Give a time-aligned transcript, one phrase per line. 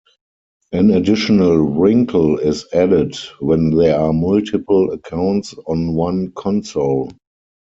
[0.71, 7.11] An additional wrinkle is added when there are multiple accounts on one console.